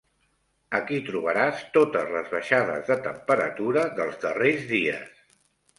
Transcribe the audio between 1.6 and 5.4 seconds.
totes les baixades de temperatura dels darrers dies.